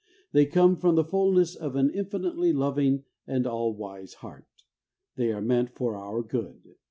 They 0.31 0.47
come 0.47 0.77
from 0.77 0.95
the 0.95 1.03
fullness 1.03 1.53
of 1.55 1.75
an 1.75 1.91
infinitely 1.91 2.53
loving 2.53 3.03
and 3.27 3.45
all 3.45 3.75
wise 3.75 4.15
heart. 4.15 4.47
They 5.15 5.31
are 5.31 5.43
meant 5.43 5.69
for 5.75 5.95
our 5.95 6.23
good. 6.23 6.73